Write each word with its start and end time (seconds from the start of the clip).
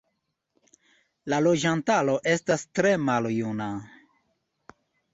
La 1.33 1.39
loĝantaro 1.49 2.17
estas 2.33 2.67
tre 2.81 2.97
maljuna. 3.07 3.71